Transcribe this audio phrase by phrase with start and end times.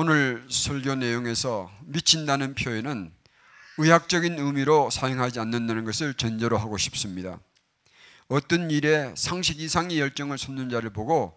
[0.00, 3.10] 오늘 설교 내용에서 미친다는 표현은
[3.78, 7.40] 의학적인 의미로 사용하지 않는다는 것을 전제로 하고 싶습니다.
[8.28, 11.36] 어떤 일에 상식 이상의 열정을 쏟는 자를 보고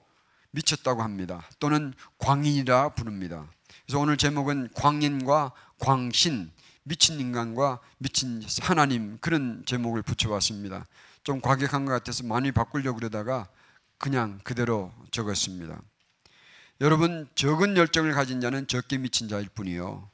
[0.52, 1.44] 미쳤다고 합니다.
[1.60, 3.48] 또는 광인이라 부릅니다.
[3.88, 6.52] 그래서 오늘 제목은 광인과 광신,
[6.84, 10.86] 미친 인간과 미친 하나님 그런 제목을 붙여봤습니다.
[11.24, 13.48] 좀 과격한 것 같아서 많이 바꾸려고 그러다가
[13.98, 15.82] 그냥 그대로 적었습니다.
[16.82, 20.10] 여러분 적은 열정을 가진 자는 적게 미친 자일 뿐이요.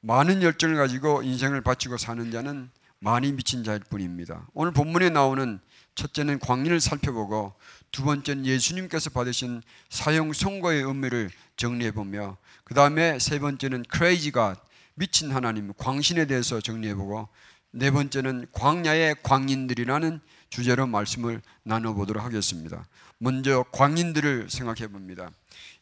[0.00, 4.48] 많은 열정을 가지고 인생을 바치고 사는 자는 많이 미친 자일 뿐입니다.
[4.52, 5.60] 오늘 본문에 나오는
[5.94, 7.54] 첫째는 광인을 살펴보고
[7.92, 13.84] 두 번째는 예수님께서 받으신 사형 선고의 의미를 정리해 보며 그 다음에 세 번째는
[14.32, 14.58] God
[14.94, 17.28] 미친 하나님 광신에 대해서 정리해 보고
[17.74, 22.86] 네 번째는 광야의 광인들이라는 주제로 말씀을 나눠보도록 하겠습니다.
[23.16, 25.30] 먼저 광인들을 생각해 봅니다.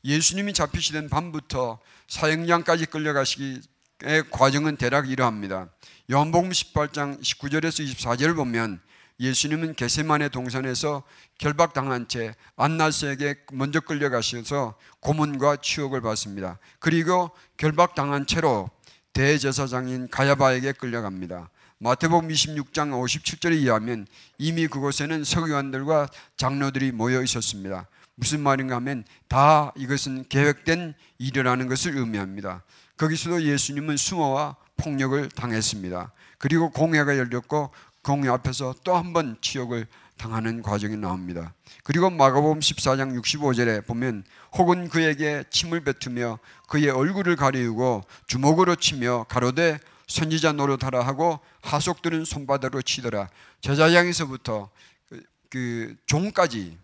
[0.05, 3.61] 예수님이 잡히시던 밤부터 사형장까지 끌려가시기
[4.03, 5.69] 의 과정은 대략 이러합니다.
[6.11, 8.81] 요한복음 18장 19절에서 24절을 보면
[9.19, 11.03] 예수님은 게세만의 동산에서
[11.37, 16.59] 결박당한 채 안나스에게 먼저 끌려가셔서 고문과 치욕을 받습니다.
[16.79, 18.71] 그리고 결박당한 채로
[19.13, 21.51] 대제사장인 가야바에게 끌려갑니다.
[21.83, 27.87] 마태복음 26장 57절에 의하면 이미 그곳에는 서기관들과 장로들이 모여 있었습니다.
[28.17, 32.65] 무슨 말인가 하면 다 이것은 계획된 일이라는 것을 의미합니다.
[32.99, 36.13] 거기서도 예수님은 수모와 폭력을 당했습니다.
[36.37, 37.71] 그리고 공회가 열렸고
[38.03, 39.87] 공회 앞에서 또 한 번 치욕을
[40.19, 41.55] 당하는 과정이 나옵니다.
[41.83, 49.79] 그리고 마가복음 14장 65절에 보면 혹은 그에게 침을 뱉으며 그의 얼굴을 가리우고 주먹으로 치며 가로되
[50.11, 53.29] 선지자 노릇하라 하고 하속들은 손바닥으로 치더라.
[53.61, 54.69] 제자장에서부터
[55.09, 56.77] 그, 그 종까지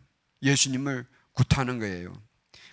[0.43, 2.15] 예수님을 구타하는 거예요.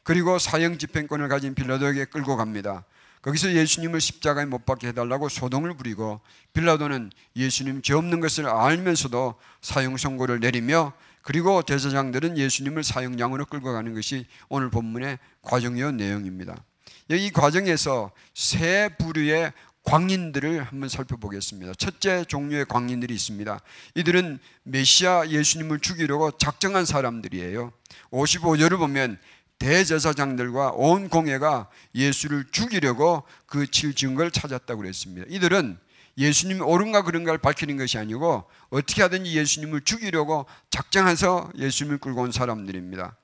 [0.04, 2.86] 그리고 사형 집행권을 가진 빌라도에게 끌고 갑니다.
[3.24, 9.98] 거기서 예수님을 십자가에 못 박게 해달라고 소동을 부리고 빌라도는 예수님 죄 없는 것을 알면서도 사형
[9.98, 10.94] 선고를 내리며
[11.24, 16.64] 그리고 대제장들은 예수님을 사형장으로 끌고 가는 것이 오늘 본문의 과정이요 내용입니다.
[17.10, 19.54] 이 과정에서 세 부류의
[19.84, 21.74] 광인들을 한번 살펴보겠습니다.
[21.76, 23.60] 첫째 종류의 광인들이 있습니다.
[23.96, 27.72] 이들은 메시아 예수님을 죽이려고 작정한 사람들이에요.
[28.12, 29.20] 55절을 보면
[29.60, 35.26] 대제사장들과 온 공회가 예수를 죽이려고 그칠 증거를 찾았다고 그랬습니다.
[35.30, 35.78] 이들은
[36.18, 43.16] 예수님이 옳은가 그런가를 밝히는 것이 아니고 어떻게 하든지 예수님을 죽이려고 작정해서 예수님을 끌고 온 사람들입니다.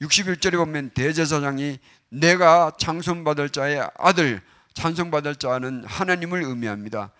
[0.00, 1.78] 61절에 보면 대제사장이
[2.08, 4.40] 내가 창선받을 자의 아들
[4.74, 7.10] 찬송받을 자는 하나님을 의미합니다.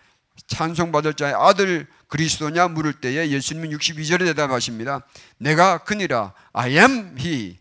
[0.47, 5.01] 찬송받을 자의 아들 그리스도냐 물을 때에 예수님은 62절에 대답하십니다.
[5.37, 7.57] 내가 그니라 I am he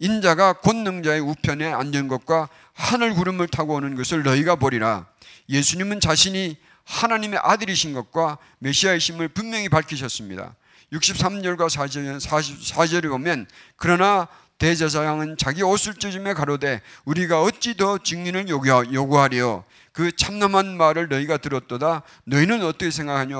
[0.00, 5.06] 인자가 권능자의 우편에 앉은 것과 하늘 구름을 타고 오는 것을 너희가 보리라.
[5.48, 10.56] 예수님은 자신이 하나님의 아들이신 것과 메시아이심을 분명히 밝히셨습니다.
[10.92, 14.28] 63절과 4절, 44절에 보면 그러나
[14.62, 22.02] 대제사장은 자기 옷을 찢으며 가로되 우리가 어찌 더 증인을 요구하리요 그 참남한 말을 너희가 들었도다
[22.26, 23.36] 너희는 어떻게 생각하냐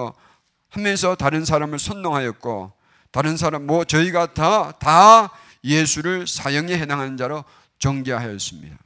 [0.71, 2.73] 하면서 다른 사람을 선동하였고
[3.13, 5.31] 다른 사람 뭐 저희가 다다 다
[5.63, 7.45] 예수를 사형에 해당하는 자로
[7.79, 8.77] 정죄하였습니다.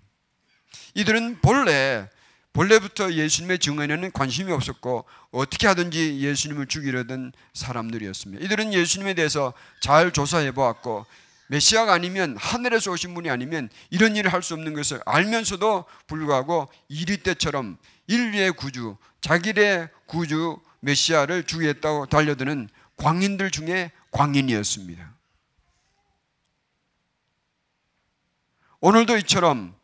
[0.93, 2.07] 이들은 본래
[2.53, 8.45] 본래부터 예수님의 증언에는 관심이 없었고 어떻게 하든지 예수님을 죽이려던 사람들이었습니다.
[8.45, 11.07] 이들은 예수님에 대해서 잘 조사해 보았고
[11.49, 17.23] 메시아가 아니면 하늘에서 오신 분이 아니면 이런 일을 할 수 없는 것을 알면서도 불구하고 이리
[17.23, 25.15] 때처럼 인류의 구주, 자기의 구주 메시아를 죽이겠다고 달려드는 광인들 중에 광인이었습니다.
[28.81, 29.75] 오늘도 이처럼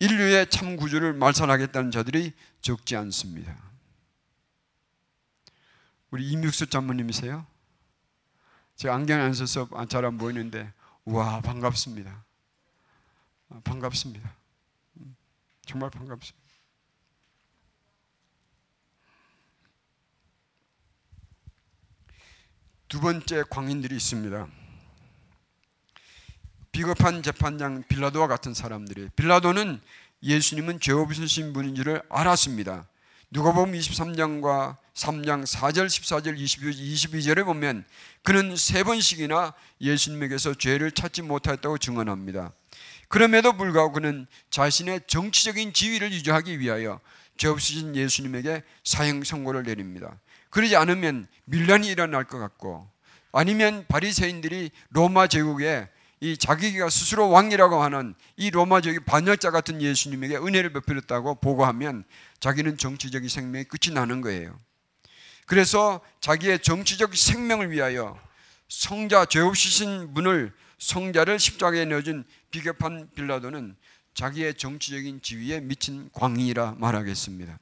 [0.00, 3.56] 인류의 참 구주를 말살하겠다는 자들이 적지 않습니다.
[6.10, 7.46] 우리 이육수 장모님이세요?
[8.78, 10.72] 제가 안경 안 써서 잘 안 보이는데
[11.04, 12.24] 와 반갑습니다.
[13.64, 14.32] 반갑습니다.
[15.66, 16.48] 정말 반갑습니다.
[22.88, 24.46] 두 번째 광인들이 있습니다.
[26.70, 29.80] 비겁한 재판장 빌라도와 같은 사람들이 빌라도는
[30.22, 32.86] 예수님은 죄 없으신 분인 줄을 알았습니다.
[33.30, 37.84] 누가복음 23장과 3장 4절, 14절, 22 절에 보면
[38.22, 39.52] 그는 세 번씩이나
[39.82, 42.52] 예수님에게서 죄를 찾지 못했다고 증언합니다.
[43.08, 47.00] 그럼에도 불구하고 그는 자신의 정치적인 지위를 유지하기 위하여
[47.36, 50.18] 죄 없으신 예수님에게 사형 선고를 내립니다.
[50.48, 52.88] 그러지 않으면 밀란이 일어날 것 같고
[53.32, 55.88] 아니면 바리새인들이 로마 제국에
[56.20, 62.04] 이 자기가 스스로 왕이라고 하는 이 로마적인 반역자 같은 예수님에게 은혜를 베풀었다고 보고하면
[62.40, 64.58] 자기는 정치적인 생명이 끝이 나는 거예요.
[65.46, 68.18] 그래서 자기의 정치적 생명을 위하여
[68.68, 73.76] 성자 죄 없으신 분을 성자를 십자가에 넣어준 비겁한 빌라도는
[74.14, 77.58] 자기의 정치적인 지위에 미친 광인이라 말하겠습니다.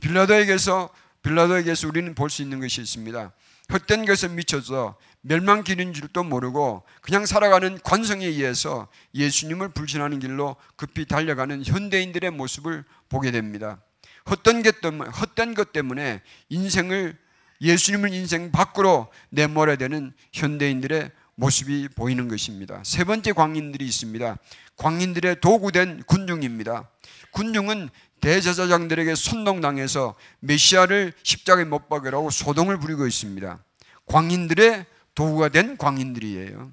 [0.00, 0.88] 빌라도에게서
[1.22, 3.32] 빌라도에게서 우리는 볼 수 있는 것이 있습니다.
[3.72, 11.06] 헛된 것에 미쳐서 멸망 길인 줄도 모르고 그냥 살아가는 관성에 의해서 예수님을 불신하는 길로 급히
[11.06, 13.80] 달려가는 현대인들의 모습을 보게 됩니다.
[14.28, 17.16] 헛된 것 때문에, 헛된 것 때문에 인생을
[17.62, 22.82] 예수님을 인생 밖으로 내몰아야 되는 현대인들의 모습이 보이는 것입니다.
[22.84, 24.36] 세 번째 광인들이 있습니다.
[24.76, 26.90] 광인들의 도구된 군중입니다.
[27.30, 27.88] 군중은
[28.20, 33.58] 대제사장들에게 선동당해서 메시아를 십자가에 못 박으라고 소동을 부리고 있습니다.
[34.06, 36.72] 광인들의 도구가 된 광인들이에요.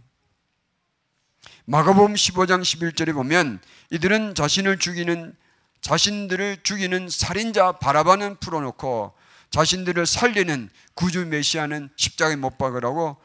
[1.66, 3.60] 마가복음 15장 11절에 보면
[3.92, 5.36] 이들은 자신을 죽이는
[5.82, 9.14] 자신들을 죽이는 살인자 바라바는 풀어놓고
[9.50, 13.18] 자신들을 살리는 구주 메시아는 십자가에 못 박으라고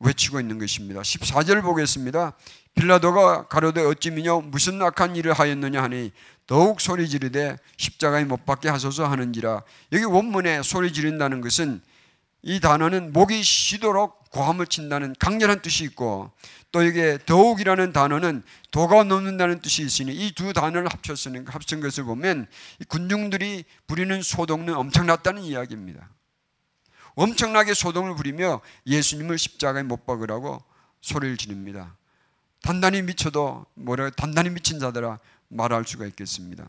[0.00, 1.00] 외치고 있는 것입니다.
[1.00, 2.32] 14절 보겠습니다.
[2.74, 6.12] 빌라도가 가로되 어찌 미녀 무슨 악한 일을 하였느냐 하니
[6.46, 11.80] 더욱 소리 지르되 십자가에 못 박게 하소서 하는지라 여기 원문에 소리 지른다는 것은
[12.42, 16.30] 이 단어는 목이 쉬도록 고함을 친다는 강렬한 뜻이 있고
[16.72, 22.46] 또 이게 더욱이라는 단어는 도가 넘는다는 뜻이 있으니 이 두 단어를 합쳤으니 합친 것을 보면
[22.88, 26.08] 군중들이 부리는 소동은 엄청났다는 이야기입니다.
[27.14, 30.62] 엄청나게 소동을 부리며 예수님을 십자가에 못 박으라고
[31.02, 31.94] 소리를 지릅니다.
[32.62, 35.18] 단단히 미쳐도 뭐라 단단히 미친 자들아
[35.48, 36.66] 말할 수가 있겠습니다.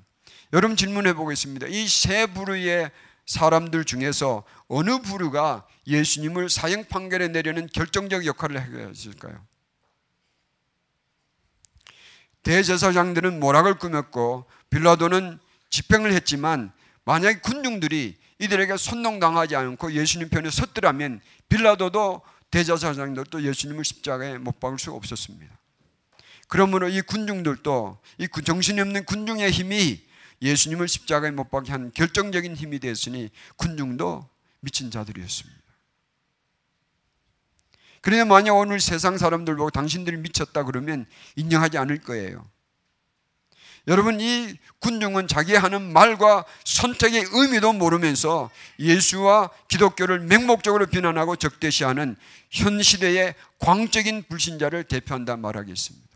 [0.51, 1.68] 여러분 질문해 보겠습니다.
[1.68, 2.92] 이 세 부류의
[3.25, 9.46] 사람들 중에서 어느 부류가 예수님을 사형 판결에 내려는 결정적 역할을 했을까요?
[12.44, 15.40] 대제사장들은 모락을 꾸몄고 빌라도는
[15.70, 16.72] 집행을 했지만
[17.06, 22.22] 만약 군중들이 이들에게 선동당하지 않고 예수님 편에 섰더라면 빌라도도
[22.52, 25.58] 대제사장들도 예수님을 십자가에 못 박을 수 없었습니다.
[26.48, 30.04] 그러므로 이 군중들도 이 정신이 없는 군중의 힘이
[30.44, 34.30] 예수님을 십자가에 못 박게 한 결정적인 힘이 되었으니 군중도
[34.60, 35.63] 미친 자들이었습니다.
[38.01, 41.06] 그런데 만약 오늘 세상 사람들 보고 당신들이 미쳤다 그러면
[41.38, 42.45] 인정하지 않을 거예요.
[43.88, 48.50] 여러분 이 군중은 자기 하는 말과 선택의 의미도 모르면서
[48.80, 52.16] 예수와 기독교를 맹목적으로 비난하고 적대시하는
[52.50, 56.12] 현 시대의 광적인 불신자를 대표한다 말하겠습니다.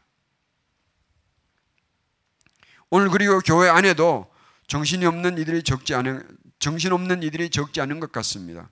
[2.90, 4.28] 오늘 그리고 교회 안에도
[4.68, 6.24] 정신이 없는 이들이 적지 않은
[6.60, 8.70] 정신 없는 이들이 적지 않은 것 같습니다.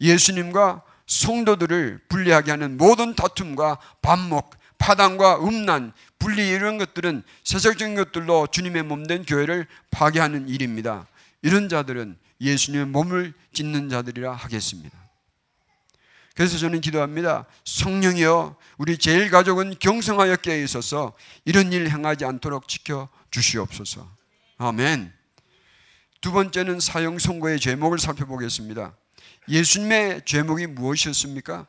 [0.00, 8.84] 예수님과 성도들을 분리하게 하는 모든 다툼과 반목, 파당과 음란, 분리 이런 것들은 세속적인 것들로 주님의
[8.84, 11.06] 몸된 교회를 파괴하는 일입니다.
[11.42, 14.96] 이런 자들은 예수님의 몸을 찢는 자들이라 하겠습니다.
[16.34, 17.46] 그래서 저는 기도합니다.
[17.64, 21.14] 성령이여 우리 제일 가족은 경성하여 깨어 있어서
[21.44, 24.08] 이런 일 행하지 않도록 지켜 주시옵소서.
[24.58, 25.12] 아멘.
[26.20, 28.96] 두 번째는 사형 선고의 제목을 살펴보겠습니다.
[29.48, 31.66] 예수님의 제목이 무엇이었습니까?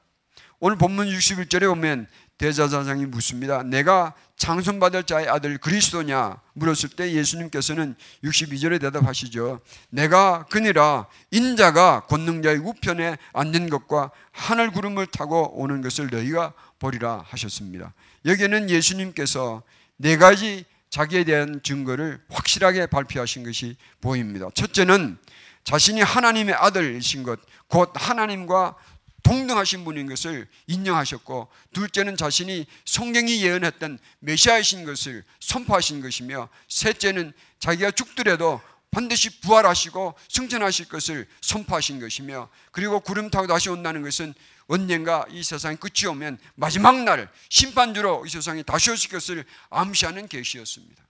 [0.60, 2.08] 오늘 본문 61절에 보면
[2.38, 3.64] 대자사장이 묻습니다.
[3.64, 9.60] 내가 장선받을 자의 아들 그리스도냐 물었을 때 예수님께서는 62절에 대답하시죠.
[9.90, 17.94] 내가 그니라 인자가 권능자의 우편에 앉는 것과 하늘 구름을 타고 오는 것을 너희가 보리라 하셨습니다.
[18.26, 19.62] 여기에는 예수님께서
[19.98, 24.48] 네 가지 자기에 대한 증거를 확실하게 발표하신 것이 보입니다.
[24.54, 25.18] 첫째는
[25.64, 28.76] 자신이 하나님의 아들이신 것, 곧 하나님과
[29.22, 38.62] 동등하신 분인 것을 인정하셨고 둘째는 자신이 성경이 예언했던 메시아이신 것을 선포하신 것이며 셋째는 자기가 죽더라도
[38.92, 44.34] 반드시 부활하시고 승천하실 것을 선포하신 것이며 그리고 구름 타고 다시 온다는 것은
[44.70, 51.04] 언젠가 이 세상이 끝이 오면 마지막 날 심판주로 이 세상에 다시 오실 것을 암시하는 계시였습니다.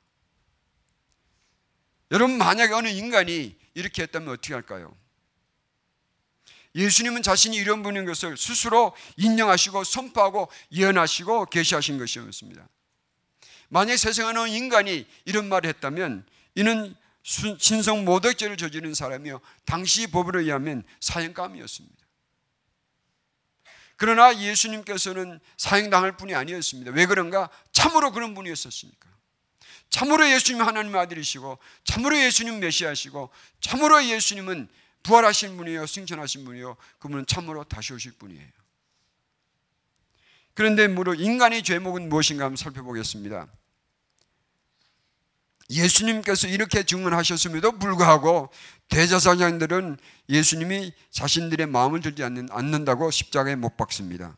[2.12, 4.96] 여러분 만약에 어느 인간이 이렇게 했다면 어떻게 할까요?
[6.74, 12.66] 예수님은 자신이 이런 분인 것을 스스로 인정하시고 선포하고 예언하시고 계시하신 것이었습니다.
[13.68, 16.26] 만약 세상에 어느 인간이 이런 말을 했다면
[16.56, 21.99] 이는 신성 모독죄를 저지른 사람이요 당시 법으로 의하면 사형감이었습니다.
[24.00, 26.92] 그러나 예수님께서는 사형당할 분이 아니었습니다.
[26.92, 27.50] 왜 그런가?
[27.74, 29.10] 참으로 그런 분이었었으니까.
[29.90, 33.30] 참으로 예수님 하나님의 아들이시고 참으로 예수님 메시아시고
[33.60, 34.70] 참으로 예수님은
[35.04, 38.48] 부활하신 분이요 승천하신 분이요 그분은 참으로 다시 오실 분이에요.
[40.54, 43.48] 그런데 무려 인간의 죄목은 무엇인가 한번 살펴보겠습니다.
[45.70, 48.50] 예수님께서 이렇게 증언하셨음에도 불구하고
[48.90, 49.98] 대제사장들은
[50.30, 54.36] 예수님이 자신들의 마음을 들지 않는 다고 십자가에 못 박습니다.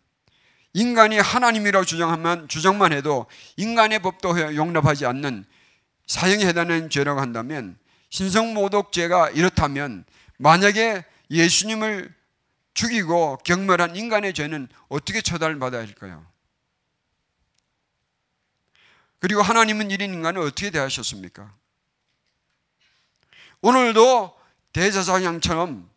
[0.73, 3.25] 인간이 하나님이라고 주장하면 주장만 해도
[3.57, 5.45] 인간의 법도 용납하지 않는
[6.07, 7.77] 사형에 해당하는 죄라고 한다면
[8.09, 10.05] 신성모독죄가 이렇다면
[10.37, 12.13] 만약에 예수님을
[12.73, 16.25] 죽이고 경멸한 인간의 죄는 어떻게 처단을 받아야 할까요?
[19.19, 21.53] 그리고 하나님은 1인 인간을 어떻게 대하셨습니까?
[23.61, 24.40] 오늘도
[24.73, 25.89] 대제사장처럼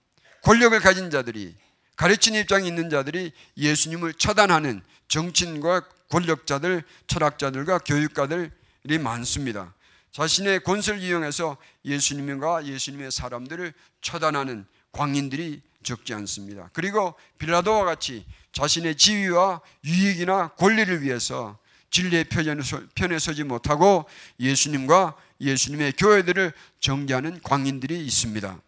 [0.43, 1.55] 권력을 가진 자들이
[1.97, 9.75] 가르치는 입장에 있는 자들이 예수님을 처단하는 정치인과 권력자들, 철학자들과 교육가들이 많습니다.
[10.13, 16.71] 자신의 권세를 이용해서 예수님과 예수님의 사람들을 처단하는 광인들이 적지 않습니다.
[16.73, 21.59] 그리고 빌라도와 같이 자신의 지위와 유익이나 권리를 위해서
[21.91, 22.25] 진리의
[22.95, 24.05] 편에 서지 못하고
[24.41, 28.61] 예수님과 예수님의 교회들을 정죄하는 광인들이 있습니다.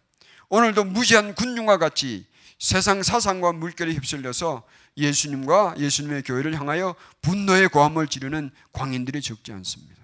[0.49, 2.25] 오늘도 무지한 군중과 같이
[2.59, 4.63] 세상 사상과 물결에 휩쓸려서
[4.97, 9.95] 예수님과 예수님의 교회를 향하여 분노의 고함을 지르는 광인들이 적지 않습니다.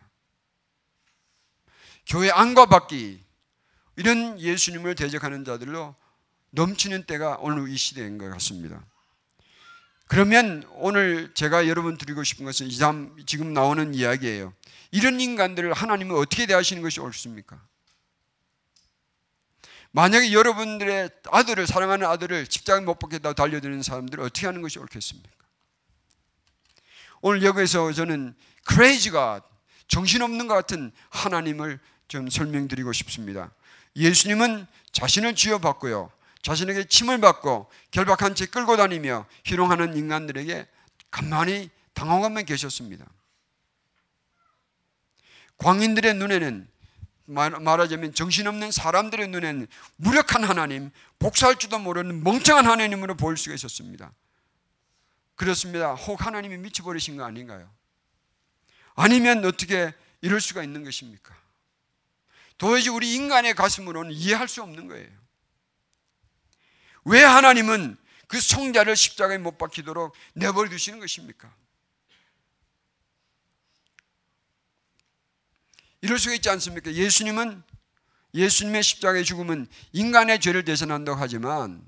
[2.05, 3.19] 교회 안과 밖이
[3.95, 5.95] 이런 예수님을 대적하는 자들로
[6.51, 8.85] 넘치는 때가 오늘 이 시대인 것 같습니다.
[10.07, 12.69] 그러면 오늘 제가 여러분 드리고 싶은 것은
[13.25, 14.53] 지금 나오는 이야기예요.
[14.91, 17.59] 이런 인간들을 하나님은 어떻게 대하시는 것이 옳습니까?
[19.95, 25.29] 만약에 여러분들의 아들을 사랑하는 아들을 십자가에 못 박겠다고 달려드는 사람들을 어떻게 하는 것이 옳겠습니까?
[27.21, 28.35] 오늘 여기서 저는
[28.65, 29.41] 크레이지가
[29.87, 33.51] 정신없는 것 같은 하나님을 좀 설명드리고 싶습니다.
[33.95, 36.11] 예수님은 자신을 쥐어받고요.
[36.41, 40.67] 자신에게 침을 받고 결박한 채 끌고 다니며 희롱하는 인간들에게
[41.11, 43.05] 가만히 당황하며 계셨습니다.
[45.59, 46.67] 광인들의 눈에는
[47.25, 54.11] 말하자면 정신없는 사람들의 눈에는 무력한 하나님, 복사할 줄도 모르는 멍청한 하나님으로 보일 수가 있었습니다.
[55.35, 55.93] 그렇습니다.
[55.93, 57.69] 혹 하나님이 미쳐버리신 거 아닌가요?
[58.95, 61.35] 아니면 어떻게 이럴 수가 있는 것입니까?
[62.57, 65.09] 도저히 우리 인간의 가슴으로는 이해할 수 없는 거예요.
[67.05, 71.53] 왜 하나님은 그 성자를 십자가에 못 박히도록 내버려 두시는 것입니까?
[76.03, 76.91] 이럴 수가 있지 않습니까?
[76.93, 77.63] 예수님은
[78.33, 81.81] 예수님의 십자가의 죽음은 인간의 죄를 대신한다고 하지만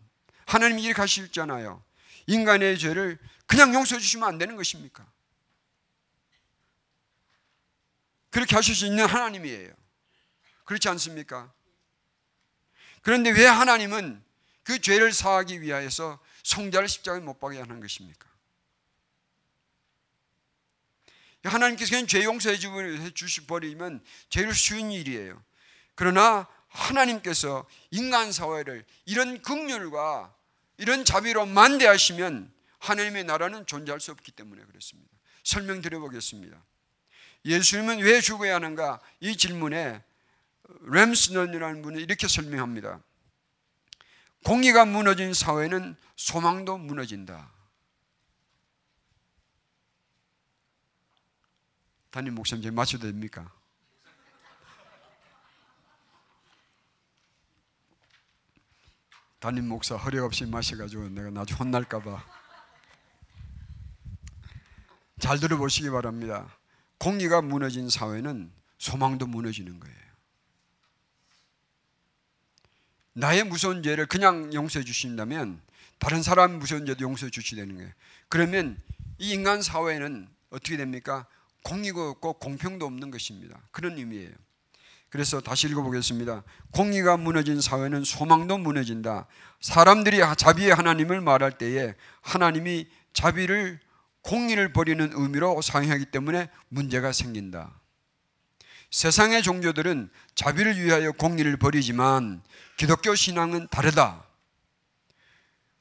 [0.45, 1.83] 하나님이 이렇게 하시잖아요.
[2.27, 5.05] 인간의 죄를 그냥 용서해 주시면 안 되는 것입니까?
[8.29, 9.73] 그렇게 하실 수 있는 하나님이에요.
[10.63, 11.51] 그렇지 않습니까?
[13.01, 14.23] 그런데 왜 하나님은
[14.63, 18.29] 그 죄를 사하기 위하여서 성자를 십자가에 못 박게 하는 것입니까?
[21.49, 22.57] 하나님께서 그냥 죄 용서해
[23.13, 25.41] 주시버리면 제일 쉬운 일이에요.
[25.95, 30.33] 그러나 하나님께서 인간 사회를 이런 극률과
[30.77, 35.09] 이런 자비로 만대하시면 하나님의 나라는 존재할 수 없기 때문에 그렇습니다.
[35.43, 36.61] 설명드려 보겠습니다.
[37.45, 38.99] 예수님은 왜 죽어야 하는가?
[39.19, 40.03] 이 질문에
[40.81, 43.01] 램스넌이라는 분이 이렇게 설명합니다.
[44.43, 47.51] 공의가 무너진 사회는 소망도 무너진다.
[52.15, 53.51] 담임 목사님 제 맞춰도 됩니까?
[59.39, 62.23] 담임 목사 허리 없이 마셔가지고 내가 나중에 혼날까봐
[65.19, 66.55] 잘 들어보시기 바랍니다.
[66.99, 69.97] 공의가 무너진 사회는 소망도 무너지는 거예요.
[73.11, 75.61] 나의 무서운 죄를 그냥 용서해 주신다면
[75.99, 77.91] 다른 사람 무서운 죄도 용서해 주시되는 거예요.
[78.29, 78.81] 그러면
[79.17, 81.27] 이 인간 사회는 어떻게 됩니까?
[81.65, 83.59] 공의가 없고 공평도 없는 것입니다.
[83.71, 84.29] 그런 의미예요.
[85.09, 86.43] 그래서 다시 읽어보겠습니다.
[86.71, 89.25] 공의가 무너진 사회는 소망도 무너진다.
[89.61, 93.79] 사람들이 자비의 하나님을 말할 때에 하나님이 자비를
[94.21, 97.79] 공의를 버리는 의미로 사용하기 때문에 문제가 생긴다.
[98.91, 102.43] 세상의 종교들은 자비를 위하여 공의를 버리지만
[102.77, 104.23] 기독교 신앙은 다르다.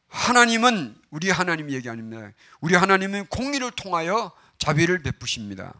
[0.08, 2.30] 하나님은 우리 하나님 얘기 아닙니다.
[2.60, 4.32] 우리 하나님은 공의를 통하여
[4.64, 5.74] 자비를 베푸십니다.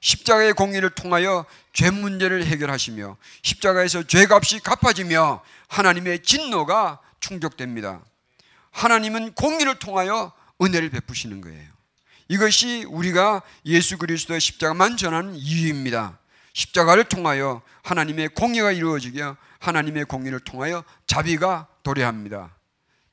[0.00, 8.04] 십자가의 공의를 통하여 죄 문제를 해결하시며 십자가에서 죄값이 갚아지며 하나님의 진노가 충족됩니다.
[8.72, 11.70] 하나님은 공의를 통하여 은혜를 베푸시는 거예요.
[12.26, 16.18] 이것이 우리가 예수 그리스도의 십자가만 전하는 이유입니다.
[16.54, 22.56] 십자가를 통하여 하나님의 공의가 이루어지며 하나님의 공의를 통하여 자비가 도래합니다.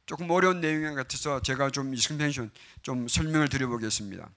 [0.07, 2.49] 조금 어려운 내용 같아서 제가 좀 explanation
[2.81, 4.27] 좀 설명을 드려보겠습니다.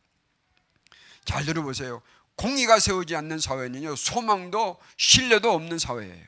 [1.24, 2.02] 잘 들어보세요.
[2.36, 6.26] 공의가 세우지 않는 사회는요 소망도 신뢰도 없는 사회예요.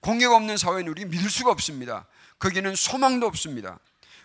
[0.00, 2.06] 공의가 없는 사회는 우리 믿을 수가 없습니다.
[2.38, 3.78] 거기는 소망도 없습니다.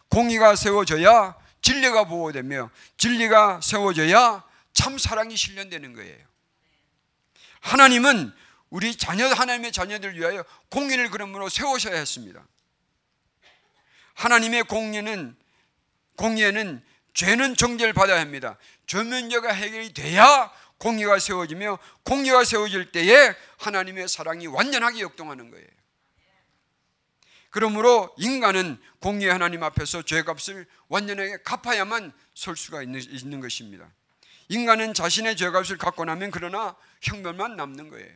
[0.10, 6.26] 공의가 세워져야 진리가 보호되며 진리가 세워져야 참 사랑이 실현되는 거예요.
[7.62, 8.34] 하나님은
[8.70, 12.44] 우리 자녀 하나님의 자녀들 위하여 공의를 그러므로 세우셔야 했습니다.
[14.16, 15.36] 하나님의 공의는
[16.16, 18.58] 공의에는 죄는 정죄를 받아야 합니다.
[18.88, 25.68] 죄 문제가 해결이 돼야 공의가 세워지며 공의가 세워질 때에 하나님의 사랑이 완전하게 역동하는 거예요.
[27.52, 33.92] 그러므로 인간은 공의 하나님 앞에서 죄값을 완전하게 갚아야만 설 수가 있는, 있는 것입니다.
[34.48, 38.10] 인간은 자신의 죄값을 갚고 나면 그러나 형벌만 남는 거예요.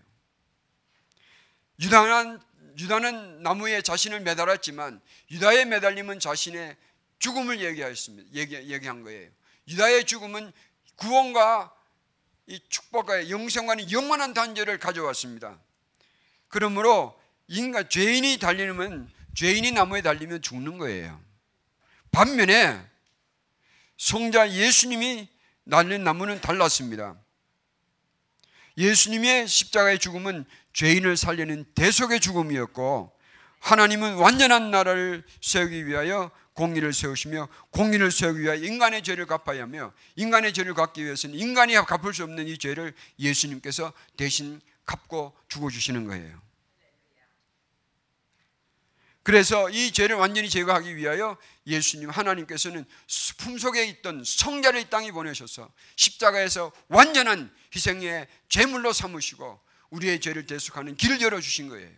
[1.82, 2.40] 유다는,
[2.80, 6.78] 유다는 나무에 자신을 매달았지만 유다의 매달림은 자신의
[7.20, 8.30] 죽음을 얘기하였습니다.
[8.34, 9.30] 얘기, 얘기한 거예요.
[9.68, 10.52] 유다의 죽음은
[10.96, 11.74] 구원과
[12.48, 15.60] 이 축복과 영생과는 영원한 단절을 가져왔습니다.
[16.48, 21.20] 그러므로 인간 죄인이 달리면 죄인이 나무에 달리면 죽는 거예요.
[22.12, 22.82] 반면에
[23.98, 25.28] 성자 예수님이
[25.64, 27.18] 날린 나무는 달랐습니다.
[28.78, 33.12] 예수님의 십자가의 죽음은 죄인을 살리는 대속의 죽음이었고
[33.60, 40.54] 하나님은 완전한 나라를 세우기 위하여 공의를 세우시며 공의를 세우기 위하여 인간의 죄를 갚아야 하며 인간의
[40.54, 46.46] 죄를 갚기 위해서는 인간이 갚을 수 없는 이 죄를 예수님께서 대신 갚고 죽어주시는 거예요.
[49.22, 51.36] 그래서 이 죄를 완전히 제거하기 위하여
[51.66, 52.86] 예수님 하나님께서는
[53.38, 59.60] 품속에 있던 성자를 이 땅에 보내셔서 십자가에서 완전한 희생의 제물로 삼으시고
[59.90, 61.90] 우리의 죄를 대속하는 길을 열어 주신 거예요.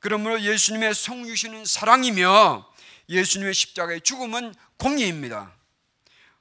[0.00, 2.72] 그러므로 예수님의 성유시는 사랑이며
[3.08, 5.54] 예수님의 십자가의 죽음은 공의입니다.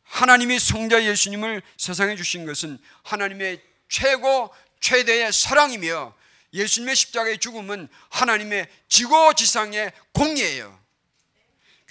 [0.03, 6.15] 하나님이 성자 예수님을 세상에 주신 것은 하나님의 최고 최대의 사랑이며
[6.53, 10.87] 예수님의 십자가의 죽음은 하나님의 지고 지상의 공의예요.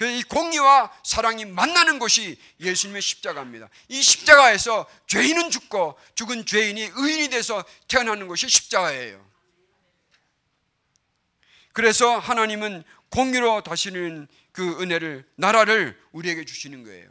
[0.03, 3.69] 이 공의와 사랑이 만나는 곳이 예수님의 십자가입니다.
[3.89, 9.25] 이 십자가에서 죄인은 죽고 죽은 죄인이 의인이 돼서 태어나는 것이 십자가예요.
[11.73, 17.11] 그래서 하나님은 공의로 다시는 그 은혜를 나라를 우리에게 주시는 거예요.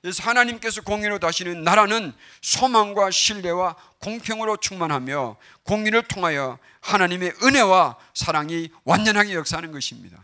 [0.00, 9.34] 그래서 하나님께서 공의로 다시는 나라는 소망과 신뢰와 공평으로 충만하며 공의를 통하여 하나님의 은혜와 사랑이 완전하게
[9.34, 10.22] 역사하는 것입니다.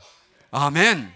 [0.52, 1.12] 아멘.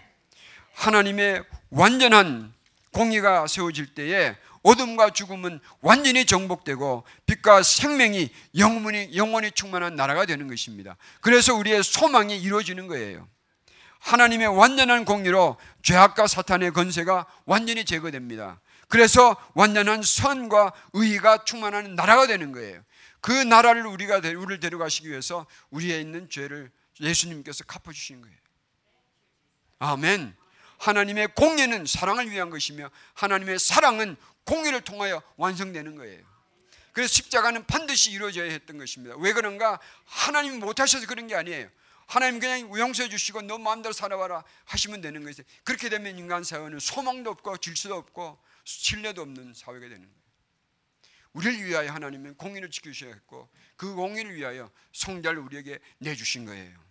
[0.72, 2.52] 하나님의 완전한
[2.90, 10.96] 공의가 세워질 때에 어둠과 죽음은 완전히 정복되고 빛과 생명이 영원히, 영원히 충만한 나라가 되는 것입니다.
[11.20, 13.28] 그래서 우리의 소망이 이루어지는 거예요.
[14.04, 18.60] 하나님의 완전한 공의로 죄악과 사탄의 건세가 완전히 제거됩니다.
[18.88, 22.82] 그래서 완전한 선과 의가 충만한 나라가 되는 거예요.
[23.22, 28.36] 그 나라를 우리가 우리를 데려가시기 위해서 우리에 있는 죄를 예수님께서 갚아 주신 거예요.
[29.78, 30.36] 아멘.
[30.78, 36.22] 하나님의 공예는 사랑을 위한 것이며 하나님의 사랑은 공예를 통하여 완성되는 거예요.
[36.92, 39.16] 그래서 십자가는 반드시 이루어져야 했던 것입니다.
[39.18, 39.80] 왜 그런가?
[40.04, 41.68] 하나님이 못하셔서 그런 게 아니에요.
[42.06, 45.34] 하나님 그냥 용서해 주시고 너 마음대로 살아봐라 하시면 되는 거예요.
[45.62, 50.24] 그렇게 되면 인간 사회는 소망도 없고 질서도 없고 신뢰도 없는 사회가 되는 거예요.
[51.32, 56.84] 우리를 위하여 하나님은 공의를 지키셔야 했고 그 공의를 위하여 성자를 우리에게 내주신 거예요.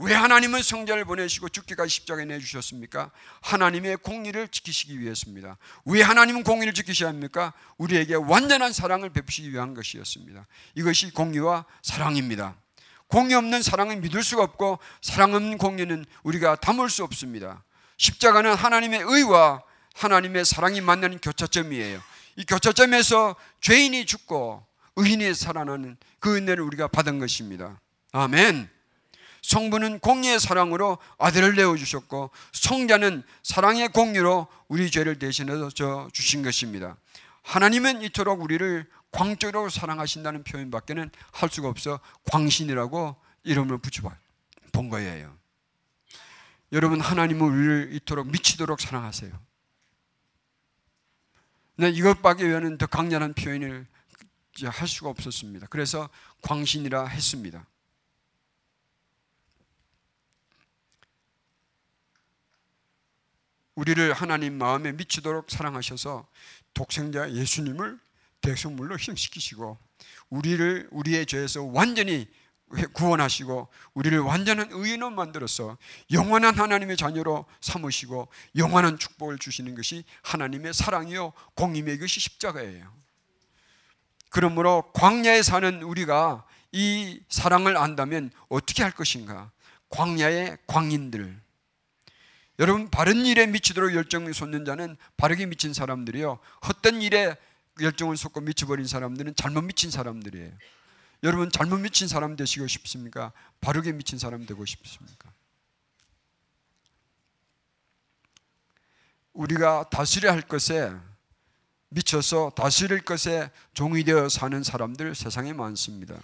[0.00, 3.10] 왜 하나님은 성자를 보내시고 죽기까지 십자가에 내주셨습니까?
[3.42, 5.58] 하나님의 공의를 지키시기 위해서입니다.
[5.86, 7.52] 왜 하나님은 공의를 지키셔야 합니까?
[7.78, 10.46] 우리에게 완전한 사랑을 베푸시기 위한 것이었습니다.
[10.76, 12.56] 이것이 공의와 사랑입니다.
[13.08, 17.64] 공의 없는 사랑은 믿을 수가 없고 사랑 없는 공의는 우리가 담을 수 없습니다.
[17.96, 19.62] 십자가는 하나님의 의와
[19.94, 22.00] 하나님의 사랑이 만나는 교차점이에요.
[22.36, 24.64] 이 교차점에서 죄인이 죽고
[24.96, 27.80] 의인이 살아나는 그 은혜를 우리가 받은 것입니다.
[28.12, 28.68] 아멘.
[29.42, 35.70] 성부는 공의의 사랑으로 아들을 내어 주셨고 성자는 사랑의 공유로 우리 죄를 대신해서
[36.12, 36.96] 주신 것입니다.
[37.42, 44.10] 하나님은 이토록 우리를 광적으로 사랑하신다는 표현밖에는 할 수가 없어 광신이라고 이름을 붙여
[44.72, 45.36] 본 거예요.
[46.72, 49.32] 여러분 하나님은 우리를 이토록 미치도록 사랑하세요.
[51.76, 53.86] 네, 이것밖에 외에는 더 강렬한 표현을
[54.64, 55.68] 할 수가 없었습니다.
[55.70, 56.08] 그래서
[56.42, 57.64] 광신이라 했습니다.
[63.76, 66.26] 우리를 하나님 마음에 미치도록 사랑하셔서
[66.74, 67.98] 독생자 예수님을
[68.40, 69.78] 대성물로 희생시키시고
[70.30, 72.28] 우리를 우리의 죄에서 완전히
[72.92, 75.78] 구원하시고 우리를 완전한 의인으로 만들어서
[76.12, 82.92] 영원한 하나님의 자녀로 삼으시고 영원한 축복을 주시는 것이 하나님의 사랑이요 공임의 것이 십자가예요.
[84.30, 89.50] 그러므로 광야에 사는 우리가 이 사랑을 안다면 어떻게 할 것인가?
[89.88, 91.40] 광야의 광인들.
[92.58, 96.38] 여러분 바른 일에 미치도록 열정을 쏟는 자는 바르게 미친 사람들이요.
[96.66, 97.36] 헛된 일에
[97.80, 100.52] 열정을 쏟고 미쳐버린 사람들은 잘못 미친 사람들이에요.
[101.24, 103.32] 여러분 잘못 미친 사람 되시고 싶습니까?
[103.60, 105.32] 바르게 미친 사람 되고 싶습니까?
[109.32, 110.92] 우리가 다스려야 할 것에
[111.90, 116.14] 미쳐서 다스릴 것에 종이 되어 사는 사람들 세상에 많습니다.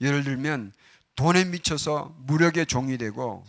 [0.00, 0.72] 예를 들면
[1.14, 3.44] 돈에 미쳐서 무력의 종이 되고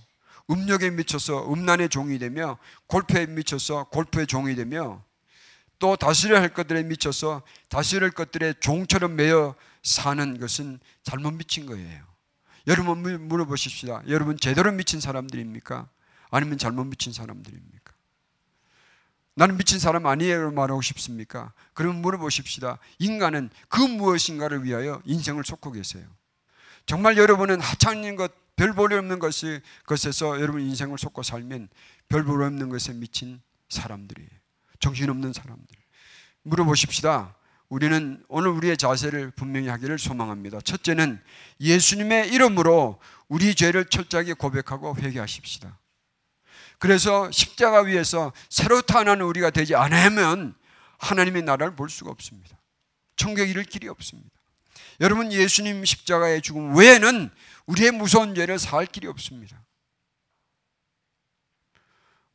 [0.49, 5.03] 음력에 미쳐서 음란의 종이 되며 골프에 미쳐서 골프의 종이 되며
[5.83, 12.05] 또 다스려야 할 것들에 미쳐서 다스릴 것들의 종처럼 매여 사는 것은 잘못 미친 거예요.
[12.67, 14.01] 여러분 물어보십시다.
[14.07, 15.89] 여러분 제대로 미친 사람들입니까?
[16.31, 17.93] 아니면 잘못 미친 사람들입니까?
[19.35, 21.51] 나는 미친 사람 아니에요 말하고 싶습니까?
[21.73, 22.79] 그러면 물어보십시다.
[22.99, 26.05] 인간은 그 무엇인가를 위하여 인생을 쏟고 계세요.
[26.85, 31.67] 정말 여러분은 하찮은 것, 별 볼이 없는 것이, 것에서 여러분 인생을 쏟고 살면
[32.07, 34.42] 별 볼이 없는 것에 미친 사람들이에요.
[34.83, 35.77] 정신없는 사람들.
[36.43, 37.35] 물어보십시다.
[37.69, 40.59] 우리는 오늘 우리의 자세를 분명히 하기를 소망합니다.
[40.59, 41.21] 첫째는
[41.61, 45.79] 예수님의 이름으로 우리 죄를 철저하게 고백하고 회개하십시다.
[46.79, 50.53] 그래서 십자가 위에서 새로 태어나는 우리가 되지 않으면
[50.99, 52.57] 하나님의 나라를 볼 수가 없습니다.
[53.15, 54.29] 천국에 이를 길이 없습니다.
[54.99, 57.29] 여러분 예수님 십자가의 죽음 외에는
[57.67, 59.63] 우리의 무서운 죄를 사할 길이 없습니다.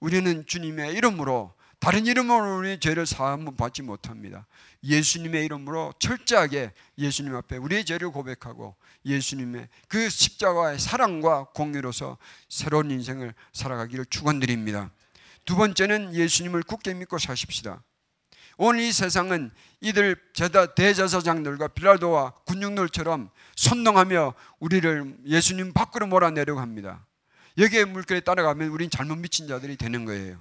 [0.01, 4.47] 우리는 주님의 이름으로 다른 이름으로 우리의 죄를 사함 받지 못합니다.
[4.83, 13.33] 예수님의 이름으로 철저하게 예수님 앞에 우리의 죄를 고백하고 예수님의 그 십자가의 사랑과 공유로서 새로운 인생을
[13.53, 14.91] 살아가기를 축원드립니다.
[15.45, 17.83] 두 번째는 예수님을 굳게 믿고 사십시다.
[18.61, 27.07] 오늘 이 세상은 이들 제다 대제사장들과 빌라도와 군중들처럼 선동하며 우리를 예수님 밖으로 몰아내려고 합니다.
[27.57, 30.41] 여기에 물결에 따라가면 우린 잘못 미친 자들이 되는 거예요.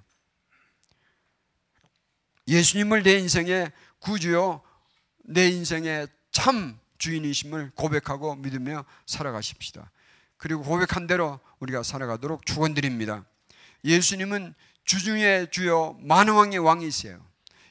[2.48, 4.62] 예수님을 내 인생의 구주요,
[5.26, 9.92] 내 인생의 참 주인이심을 고백하고 믿으며 살아가십시다.
[10.38, 13.26] 그리고 고백한 대로 우리가 살아가도록 축원드립니다.
[13.84, 14.54] 예수님은
[14.86, 17.26] 주중의 주요 만왕의 왕이세요.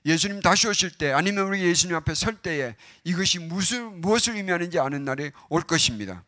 [0.04, 5.04] 예수님 다시 오실 때 아니면 우리 예수님 앞에 설 때에 이것이 무슨 무엇을 의미하는지 아는
[5.04, 6.24] 날이 올 것입니다.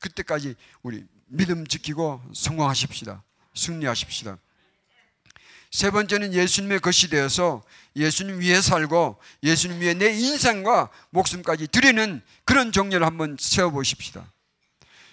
[0.00, 3.22] 그때까지 우리 믿음 지키고 성공하십시다.
[3.54, 4.38] 승리하십시다.
[5.72, 7.62] 세 번째는 예수님의 것이 되어서
[7.96, 14.30] 예수님 위에 살고 예수님 위에 내 인생과 목숨까지 드리는 그런 정렬을 한번 세워 보십시다.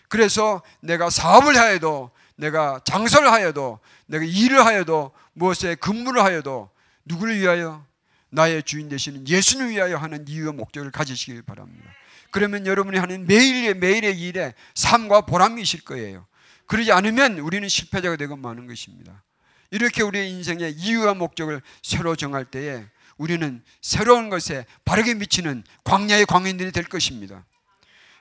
[0.09, 6.69] 그래서 내가 사업을 하여도 내가 장사를 하여도 내가 일을 하여도 무엇에 근무를 하여도
[7.05, 7.85] 누구를 위하여
[8.29, 11.89] 나의 주인 되시는 예수를 위하여 하는 이유와 목적을 가지시길 바랍니다.
[12.31, 16.27] 그러면 여러분이 하는 매일의 매일의 일에 삶과 보람이 있을 거예요.
[16.65, 19.23] 그러지 않으면 우리는 실패자가 되고 마는 것입니다.
[19.71, 22.85] 이렇게 우리의 인생의 이유와 목적을 새로 정할 때에
[23.17, 27.45] 우리는 새로운 것에 바르게 미치는 광야의 광인들이 될 것입니다.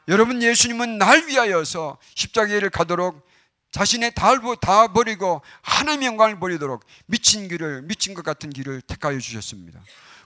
[0.09, 3.27] 여러분 예수님은 날 위하여서 십자가를 가도록
[3.71, 9.81] 자신의 다 버리고 하나님의 영광을 버리도록 미친 길을 미친 것 같은 길을 택하여 주셨습니다.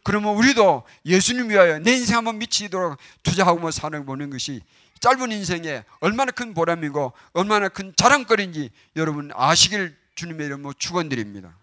[0.04, 4.62] 그러면 우리도 예수님 위하여 내 인생 한번 미치도록 투자하고 뭐 살아보는 것이
[5.00, 11.58] 짧은 인생에 얼마나 큰 보람이고 얼마나 큰 자랑거리인지 여러분 아시길 주님의 이름으로 축원드립니다.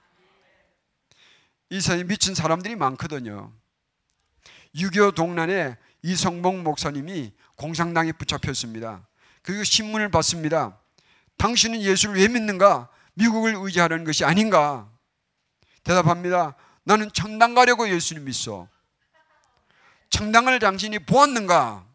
[1.70, 3.54] 이 세상에 미친 사람들이 많거든요.
[4.76, 9.08] 6.25 동란에 이성봉 목사님이 공산당에 붙잡혔습니다.
[9.44, 10.78] 그 신문을 봤습니다.
[11.38, 12.90] 당신은 예수를 왜 믿는가?
[13.14, 14.92] 미국을 의지하려는 것이 아닌가?
[15.84, 16.56] 대답합니다.
[16.84, 18.68] 나는 청당 가려고 예수님 믿어.
[20.10, 21.86] 청당을 당신이 보았는가?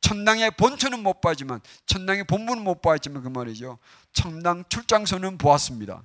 [0.00, 3.78] 천당의 본처는 못 봤지만 천당의 본부는 못 봤지만 그 말이죠.
[4.12, 6.02] 청당 출장소는 보았습니다.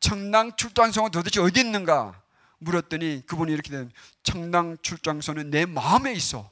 [0.00, 2.20] 청당 출장소가 도대체 어디 있는가
[2.58, 3.90] 물었더니 그분이 이렇게 된
[4.22, 6.50] 청당 출장소는 내 마음에 있어.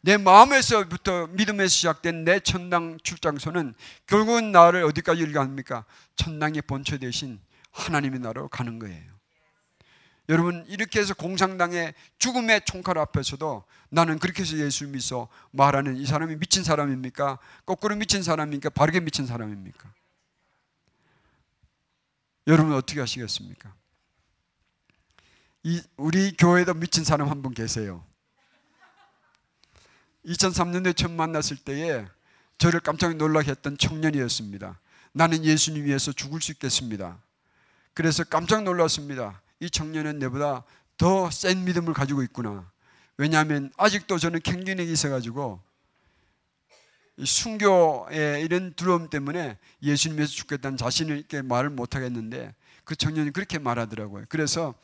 [0.00, 3.74] 내 마음에서부터 믿음에서 시작된 내 천당 출장소는
[4.06, 5.84] 결국은 나를 어디까지 일가합니까?
[6.14, 7.40] 천당의 본처 대신
[7.72, 9.15] 하나님의 나라로 가는 거예요.
[10.28, 16.36] 여러분 이렇게 해서 공상당의 죽음의 총칼 앞에서도 나는 그렇게 해서 예수 믿어 말하는 이 사람이
[16.36, 17.38] 미친 사람입니까?
[17.64, 18.70] 거꾸로 미친 사람입니까?
[18.70, 19.92] 바르게 미친 사람입니까?
[22.48, 23.72] 여러분 어떻게 하시겠습니까?
[25.62, 28.04] 이 우리 교회도 미친 사람 한 분 계세요.
[30.24, 32.04] 2003년도에 처음 만났을 때에
[32.58, 34.78] 저를 깜짝 놀라게 했던 청년이었습니다.
[35.12, 37.18] 나는 예수님 위해서 죽을 수 있겠습니다.
[37.94, 39.40] 그래서 깜짝 놀랐습니다.
[39.60, 40.64] 이 청년은 내보다
[40.98, 42.70] 더 센 믿음을 가지고 있구나.
[43.18, 45.60] 왜냐하면 아직도 저는 캥기능이 있어가지고
[47.22, 54.26] 순교의 이런 두려움 때문에 예수님에서 죽겠다는 자신을 이렇게 말을 못하겠는데 그 청년이 그렇게 말하더라고요.
[54.28, 54.74] 그래서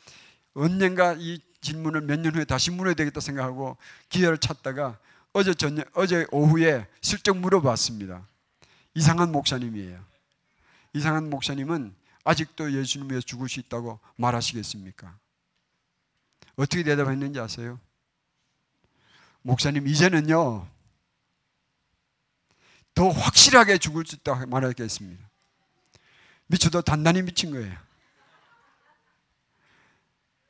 [0.53, 3.77] 언젠가 이 질문을 몇 년 후에 다시 물어야 되겠다 생각하고
[4.09, 4.97] 기회를 찾다가
[5.31, 8.27] 어제 저녁, 어제 오후에 슬쩍 물어봤습니다.
[8.95, 10.03] 이상한 목사님이에요.
[10.93, 15.17] 이상한 목사님은 아직도 예수님 위해 죽을 수 있다고 말하시겠습니까?
[16.55, 17.79] 어떻게 대답했는지 아세요?
[19.41, 20.67] 목사님, 이제는요,
[22.95, 25.29] 더 확실하게 죽을 수 있다고 말하겠습니다.
[26.47, 27.75] 미쳐도 단단히 미친 거예요.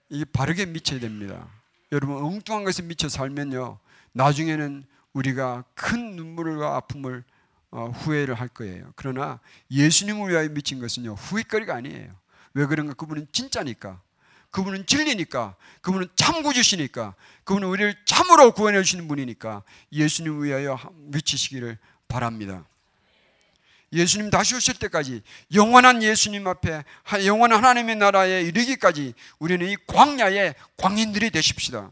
[0.10, 1.48] 이게 바르게 미쳐야 됩니다.
[1.92, 3.80] 여러분, 엉뚱한 것에 미쳐 살면요,
[4.12, 7.33] 나중에는 우리가 큰 눈물과 아픔을 어,
[7.74, 8.92] 후회를 할 거예요.
[8.96, 9.40] 그러나
[9.72, 12.14] 예수님을 위하여 미친 것은요, 후회거리가 아니에요.
[12.54, 12.94] 왜 그런가?
[12.94, 14.02] 그분은 진짜니까.
[14.52, 15.56] 그분은 진리니까.
[15.82, 17.16] 그분은 참구주시니까.
[17.44, 22.64] 그분은 우리를 참으로 구원해 주시는 분이니까 예수님을 위하여 미치시기를 바랍니다.
[23.92, 25.22] 예수님 다시 오실 때까지
[25.54, 26.84] 영원한 예수님 앞에
[27.26, 31.92] 영원한 하나님의 나라에 이르기까지 우리는 이 광야의 광인들이 되십시다.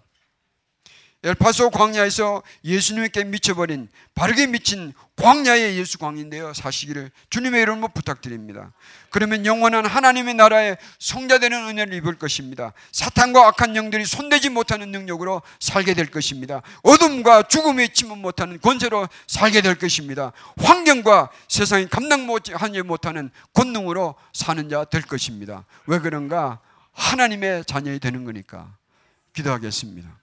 [1.24, 6.54] 엘파소 광야에서 예수님께 미쳐버린 바르게 미친 광야의 예수 광인데요.
[6.54, 8.74] 사시기를 주님의 이름으로 부탁드립니다.
[9.12, 12.74] 그러면 영원한 하나님의 나라에 성자되는 은혜를 입을 것입니다.
[12.92, 16.64] 사탄과 악한 영들이 손대지 못하는 능력으로 살게 될 것입니다.
[16.82, 20.32] 어둠과 죽음에 침못 못하는 권세로 살게 될 것입니다.
[20.58, 25.66] 환경과 세상이 감당 하지 못하는 권능으로 사는 자 될 것입니다.
[25.86, 26.60] 왜 그런가?
[26.94, 28.76] 하나님의 자녀이 되는 거니까
[29.34, 30.21] 기도하겠습니다